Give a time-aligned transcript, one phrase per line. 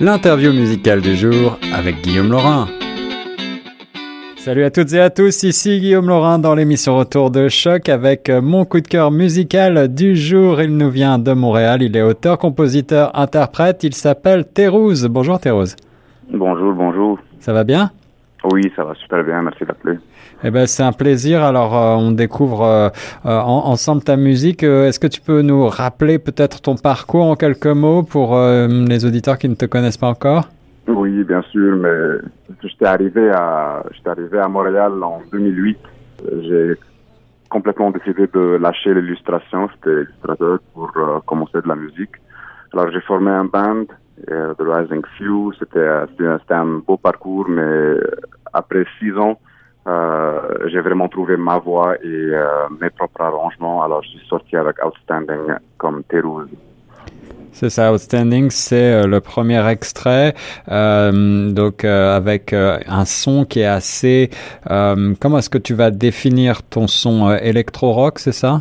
[0.00, 2.66] l'interview musicale du jour avec Guillaume Laurin.
[4.38, 8.30] Salut à toutes et à tous, ici Guillaume Laurin dans l'émission Retour de choc avec
[8.30, 10.62] mon coup de cœur musical du jour.
[10.62, 15.06] Il nous vient de Montréal, il est auteur, compositeur, interprète, il s'appelle Thérouse.
[15.10, 15.76] Bonjour Thérouse.
[16.32, 17.18] Bonjour, bonjour.
[17.38, 17.90] Ça va bien?
[18.44, 19.98] Oui, ça va super bien, merci d'appeler.
[20.42, 21.42] Eh ben, c'est un plaisir.
[21.42, 22.88] Alors, euh, on découvre euh,
[23.26, 24.62] euh, ensemble ta musique.
[24.62, 29.38] Est-ce que tu peux nous rappeler peut-être ton parcours en quelques mots pour les auditeurs
[29.38, 30.48] qui ne te connaissent pas encore?
[30.88, 32.18] Oui, bien sûr, mais
[32.62, 35.78] j'étais arrivé à, j'étais arrivé à Montréal en 2008.
[36.42, 36.74] J'ai
[37.50, 39.68] complètement décidé de lâcher l'illustration.
[39.74, 40.92] J'étais illustrateur pour
[41.26, 42.12] commencer de la musique.
[42.72, 43.84] Alors, j'ai formé un band,
[44.28, 45.52] The Rising Few.
[45.58, 47.96] C'était, c'était un beau parcours, mais
[48.52, 49.38] après six ans,
[49.86, 53.82] euh, j'ai vraiment trouvé ma voix et euh, mes propres arrangements.
[53.82, 56.48] Alors, je suis sorti avec Outstanding comme Thérouse.
[57.52, 60.34] C'est ça, Outstanding, c'est euh, le premier extrait,
[60.68, 64.30] donc avec un son qui est assez...
[64.68, 68.60] comment est-ce que tu vas définir ton son électro-rock, c'est ça?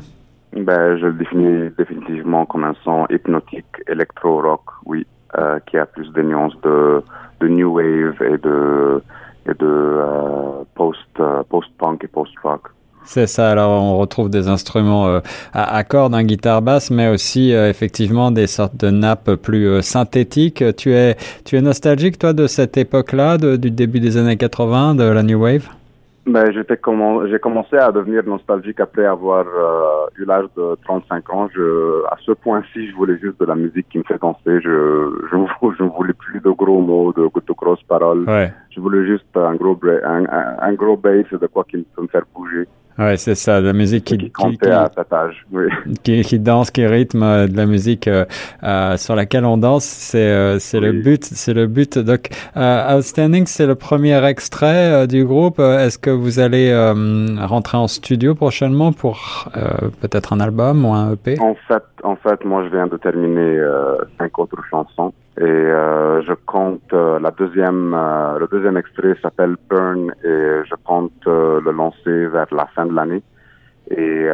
[0.53, 5.05] Ben, Je le définis définitivement comme un son hypnotique électro-rock, oui,
[5.65, 7.03] qui a plus de nuances de,
[7.39, 9.01] de new wave et de
[9.49, 12.61] et de euh, post euh, post-punk et post-rock.
[13.05, 13.49] C'est ça.
[13.49, 15.19] Alors, on retrouve des instruments euh,
[15.53, 20.63] à, cordes, un guitare basse, mais aussi effectivement des sortes de nappes plus synthétiques.
[20.75, 25.03] Tu es, tu es nostalgique, toi, de cette époque-là, du début des années 80, de
[25.03, 25.69] la New Wave?
[26.29, 31.33] Ben, j'étais comment, j'ai commencé à devenir nostalgique après avoir euh, eu l'âge de 35
[31.33, 31.47] ans.
[31.53, 34.61] Je, à ce point-ci, je voulais juste de la musique qui me fait danser.
[34.61, 35.37] Je, je,
[35.77, 38.29] je ne voulais plus de gros mots, de, de grosses paroles.
[38.29, 38.51] Ouais.
[38.69, 42.07] Je voulais juste un gros, un, un, un gros bass de quoi qui peut me
[42.07, 42.67] faire bouger.
[42.99, 45.67] Ouais, c'est ça, la musique qui, qui, qui, à cet âge, oui.
[46.03, 48.25] qui, qui, danse, qui rythme euh, de la musique euh,
[48.63, 51.97] euh, sur laquelle on danse, c'est euh, c'est le but, c'est le but.
[51.97, 52.27] Donc,
[52.57, 55.59] euh, Outstanding, c'est le premier extrait du groupe.
[55.59, 56.75] Est-ce que vous allez
[57.39, 59.49] rentrer en studio prochainement pour
[60.01, 63.61] peut-être un album ou un EP En fait, en fait, moi, je viens de terminer
[64.17, 65.13] cinq autres chansons.
[65.39, 70.75] Et euh, je compte euh, la deuxième, euh, le deuxième extrait s'appelle Burn et je
[70.83, 73.23] compte le lancer vers la fin de l'année
[73.89, 74.27] et,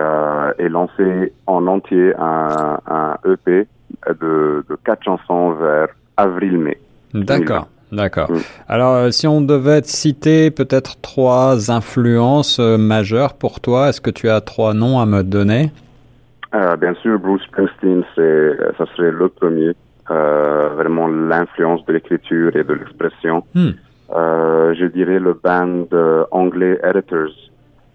[0.58, 3.68] et lancer en entier un, un EP
[4.08, 6.80] de, de quatre chansons vers avril-mai.
[7.14, 7.68] D'accord.
[7.92, 8.32] D'accord.
[8.32, 8.40] Mm.
[8.68, 14.42] Alors, si on devait citer peut-être trois influences majeures pour toi, est-ce que tu as
[14.42, 15.72] trois noms à me donner?
[16.52, 19.74] Bien sûr, Bruce Springsteen, c'est, ça serait le premier
[20.08, 23.44] vraiment l'influence de l'écriture et de l'expression.
[24.16, 25.88] Euh, je dirais le band
[26.32, 27.34] anglais Editors,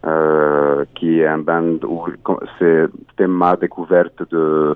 [0.06, 2.06] euh, qui est un band où
[2.58, 4.74] c'était ma découverte de,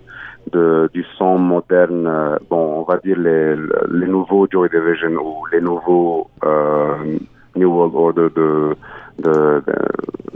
[0.53, 3.57] de, du son moderne, euh, bon, on va dire les,
[3.91, 7.19] les nouveaux Joy Division ou les nouveaux euh,
[7.57, 8.77] New World Order de,
[9.21, 9.75] de, de,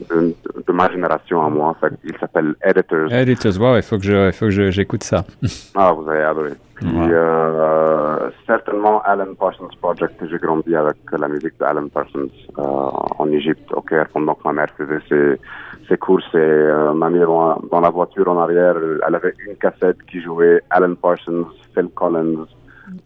[0.09, 1.77] de, ma génération à moi.
[2.05, 3.13] il s'appelle Editors.
[3.13, 5.25] Editors, wow, il faut que je, il faut que j'écoute ça.
[5.75, 6.53] ah, vous avez adoré.
[6.77, 10.23] Puis, euh, certainement Alan Parsons Project.
[10.31, 14.53] J'ai grandi avec la musique d'Alan Parsons euh, en Égypte, au Caire, pendant que ma
[14.53, 15.41] mère faisait ses,
[15.89, 16.33] ses courses.
[16.35, 18.77] Et euh, ma mère, dans la voiture en arrière,
[19.07, 22.47] elle avait une cassette qui jouait Alan Parsons, Phil Collins,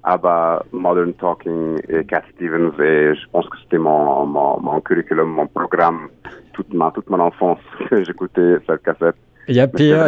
[0.05, 2.75] ABBA, Modern Talking et Cat Stevens.
[2.79, 6.09] Et je pense que c'était mon, mon, mon curriculum, mon programme,
[6.53, 7.59] toute ma, toute mon enfance.
[7.91, 9.17] J'écoutais cette cassette.
[9.49, 10.05] Il y a pire,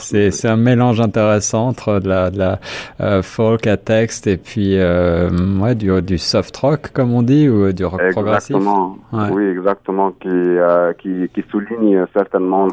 [0.00, 2.58] c'est un mélange intéressant entre de la, de la
[3.00, 7.48] euh, folk à texte et puis euh, ouais, du, du soft rock comme on dit
[7.48, 8.98] ou du rock exactement.
[9.10, 9.34] progressif.
[9.34, 12.68] Oui, exactement, qui, euh, qui, qui souligne certainement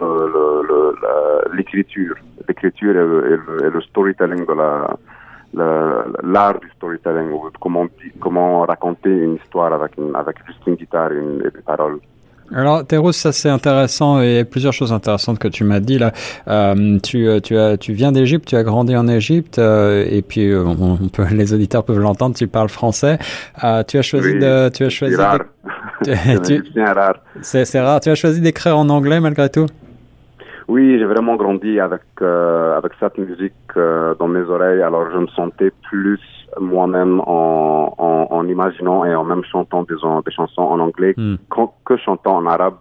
[1.54, 2.16] l'écriture,
[2.50, 4.98] l'écriture et, et, le storytelling de la
[6.24, 7.86] l'art du storytelling ou comment
[8.20, 12.00] comment raconter une histoire avec une, avec juste une guitare et, une, et des paroles.
[12.54, 14.18] Alors, Théros, ça c'est intéressant.
[14.18, 16.12] A plusieurs choses intéressantes que tu m'as dit là.
[16.48, 20.22] Euh, tu, euh, tu, as, tu viens d'Égypte, tu as grandi en Égypte, euh, et
[20.22, 22.36] puis euh, on, peut, les auditeurs peuvent l'entendre.
[22.36, 23.18] Tu parles français.
[23.64, 25.16] Euh, tu as choisi de, tu as choisi.
[26.04, 26.14] C'est
[26.94, 27.16] rare.
[27.42, 28.00] C'est rare.
[28.00, 29.66] Tu as choisi d'écrire en anglais malgré tout?
[30.68, 34.82] Oui, j'ai vraiment grandi avec avec cette musique dans mes oreilles.
[34.82, 36.20] Alors, je me sentais plus
[36.60, 41.36] moi-même en, en, en, imaginant et en même chantant des, des chansons en anglais mm.
[41.86, 42.78] que chantant en arabe.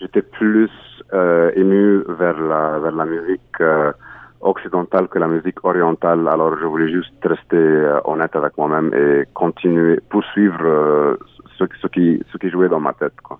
[0.00, 0.70] J'étais plus
[1.12, 3.92] euh, ému vers la, vers la musique euh,
[4.40, 6.26] occidentale que la musique orientale.
[6.26, 11.16] Alors je voulais juste rester euh, honnête avec moi-même et continuer, poursuivre euh,
[11.58, 13.20] ce, ce, qui, ce qui jouait dans ma tête.
[13.22, 13.38] Quoi.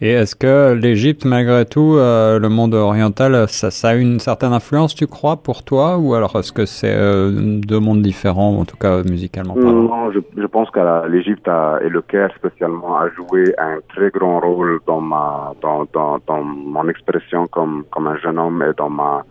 [0.00, 4.52] Et est-ce que l'Égypte, malgré tout, euh, le monde oriental, ça, ça, a une certaine
[4.52, 7.30] influence, tu crois, pour toi Ou alors est-ce que c'est euh,
[7.60, 9.82] deux mondes différents, en tout cas musicalement parlant?
[9.82, 11.48] Non, je, je pense que l'Égypte
[11.84, 16.42] et le Caire spécialement a joué un très grand rôle dans ma dans, dans, dans
[16.42, 19.24] mon expression comme comme un jeune homme et dans ma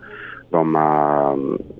[0.52, 1.34] dans ma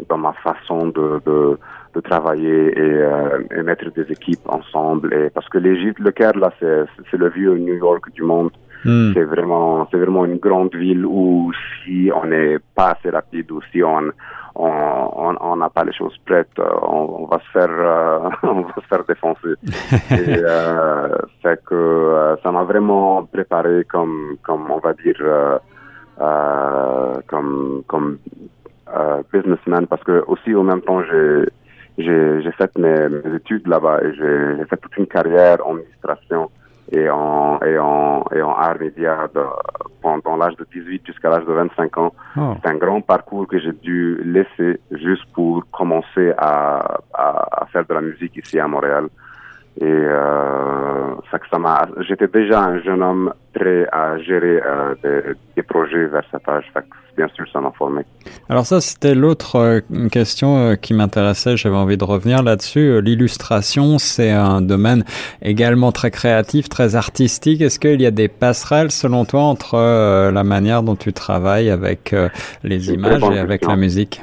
[0.09, 1.59] dans ma façon de, de
[1.94, 5.12] de travailler et, euh, et, mettre des équipes ensemble.
[5.15, 8.50] Et parce que l'Égypte, le Caire, là, c'est le vieux New York du monde.
[8.85, 9.12] Hmm.
[9.15, 11.53] C'est vraiment, c'est vraiment une grande ville où
[11.85, 14.11] si on n'est pas assez rapide ou si on
[14.55, 18.75] on n'a pas les choses prêtes, euh, on, on va se faire, euh, on va
[18.75, 19.55] se faire défoncer.
[20.11, 25.61] et euh, c'est que euh, ça m'a vraiment préparé comme, comme on va dire,
[27.27, 28.19] comme, comme
[29.33, 31.47] businessman parce que aussi au même temps j'ai
[31.99, 36.50] j'ai fait mes, mes études là-bas et j'ai fait toute une carrière en administration
[36.91, 39.29] et en, et en, et en art média
[40.00, 42.12] pendant l'âge de 18 jusqu'à l'âge de 25 ans.
[42.37, 42.55] Oh.
[42.62, 47.87] C'est un grand parcours que j'ai dû laisser juste pour commencer à, à, à, faire
[47.87, 49.09] de la musique ici à Montréal.
[49.81, 51.89] Et euh, ça que ça m'a.
[52.07, 56.65] J'étais déjà un jeune homme prêt à gérer euh, des, des, projets vers cet âge.
[56.75, 58.03] Fait que bien sûr, ça m'a formé.
[58.49, 61.57] Alors ça, c'était l'autre euh, question euh, qui m'intéressait.
[61.57, 62.81] J'avais envie de revenir là-dessus.
[62.81, 65.05] Euh, l'illustration, c'est un domaine
[65.43, 67.61] également très créatif, très artistique.
[67.61, 72.15] Est-ce qu'il y a des passerelles, selon toi, entre la manière dont tu travailles avec
[72.63, 74.23] les images et avec la musique?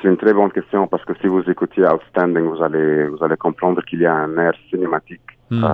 [0.00, 3.36] C'est une très bonne question parce que si vous écoutez Outstanding, vous allez vous allez
[3.36, 5.64] comprendre qu'il y a un air cinématique hmm.
[5.64, 5.68] euh,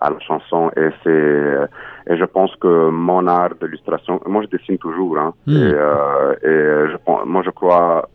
[0.00, 4.78] à la chanson et c'est et je pense que mon art d'illustration, moi je dessine
[4.78, 5.56] toujours hein, hmm.
[5.56, 6.96] et, euh, et je,
[7.26, 8.08] moi je crois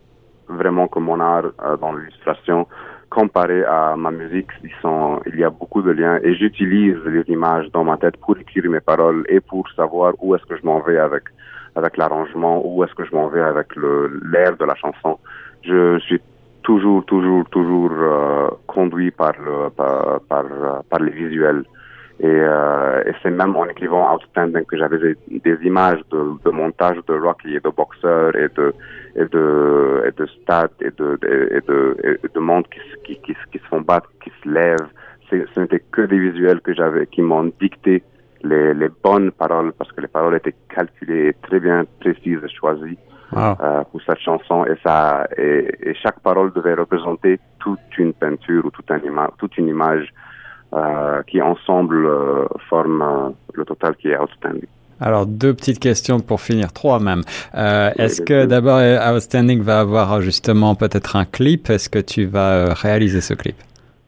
[0.48, 2.66] vraiment que mon art euh, dans l'illustration
[3.08, 7.22] comparé à ma musique, ils sont, il y a beaucoup de liens et j'utilise les
[7.32, 10.64] images dans ma tête pour écrire mes paroles et pour savoir où est-ce que je
[10.66, 11.24] m'en vais avec
[11.76, 15.18] avec l'arrangement, où est-ce que je m'en vais avec l'air de la chanson
[15.62, 16.20] je suis
[16.62, 20.44] toujours, toujours, toujours euh, conduit par, le, par, par,
[20.90, 21.64] par les visuels.
[22.18, 24.98] Et, euh, et c'est même en écrivant Outstanding que j'avais
[25.28, 28.74] des, images de, de montage de Rocky et de boxeurs et de
[29.16, 31.18] et de et de stades et de
[31.56, 31.78] et de
[32.24, 34.90] et de monde qui, qui, qui, qui, se font battre, qui se lèvent.
[35.28, 38.02] Ce n'était que des visuels que j'avais qui m'ont dicté
[38.42, 42.96] les, les bonnes paroles parce que les paroles étaient calculées, très bien précises et
[43.32, 43.56] choisies.
[43.60, 48.64] Euh, pour cette chanson et ça et, et, chaque parole devait représenter toute une peinture
[48.64, 50.12] ou toute, un ima toute une image
[50.74, 54.66] euh, qui ensemble euh, forme euh, le total qui est outstanding.
[55.00, 57.22] Alors deux petites questions pour finir, trois même.
[57.54, 58.80] Euh, Est-ce que d'abord
[59.14, 61.68] Outstanding va avoir justement peut-être un clip?
[61.68, 63.56] Est-ce que tu vas réaliser ce clip?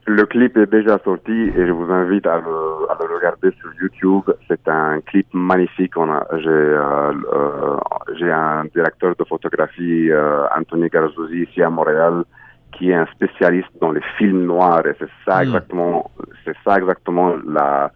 [0.09, 3.69] Le clip est déjà sorti et je vous invite à le, à le regarder sur
[3.79, 4.23] YouTube.
[4.47, 5.95] C'est un clip magnifique.
[5.97, 7.77] On a, j'ai, euh, euh,
[8.17, 12.23] j'ai un directeur de photographie, euh, Anthony Garzouzi, ici à Montréal,
[12.71, 15.47] qui est un spécialiste dans les films noirs et c'est ça hmm.
[15.47, 16.09] exactement,
[16.43, 17.91] c'est ça exactement la,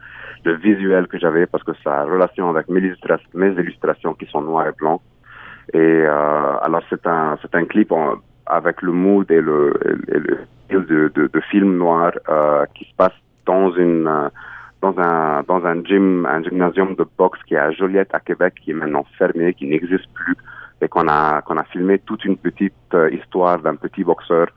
[0.46, 4.42] le visuel que j'avais parce que ça relation avec mes illustrations, mes illustrations qui sont
[4.42, 5.02] noires et blancs.
[5.74, 9.74] Et euh, alors c'est un, c'est un clip en, avec le mood et le,
[10.08, 13.14] et le de, de, de film noir euh, qui se passe
[13.46, 14.30] dans une euh,
[14.82, 18.56] dans un dans un gym un gymnasium de boxe qui est à Joliette à Québec
[18.62, 20.36] qui est maintenant fermé qui n'existe plus
[20.82, 24.48] et qu'on a qu'on a filmé toute une petite euh, histoire d'un petit boxeur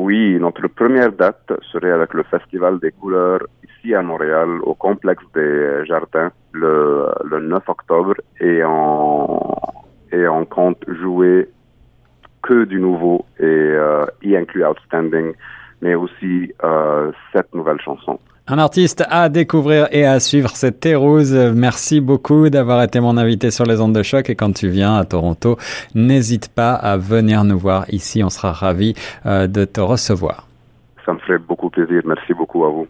[0.06, 5.24] Oui, notre première date serait avec le Festival des couleurs ici à Montréal, au complexe
[5.34, 11.48] des Jardins, le, le 9 octobre, et on, compte jouer
[12.42, 15.32] que du nouveau et euh, y inclut Outstanding,
[15.82, 18.20] mais aussi euh, cette nouvelle chanson.
[18.46, 21.34] Un artiste à découvrir et à suivre, c'est Terrouse.
[21.34, 24.30] Merci beaucoup d'avoir été mon invité sur les ondes de choc.
[24.30, 25.58] Et quand tu viens à Toronto,
[25.96, 28.22] n'hésite pas à venir nous voir ici.
[28.22, 28.96] On sera ravis
[29.26, 30.46] euh, de te recevoir.
[31.06, 32.02] Ça me ferait beaucoup plaisir.
[32.06, 32.88] Merci beaucoup à vous.